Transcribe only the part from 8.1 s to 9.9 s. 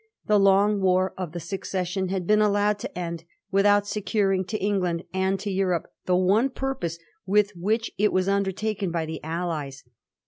was undertaken by the allies.